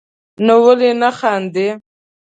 [0.45, 1.69] نو ولي نه خاندئ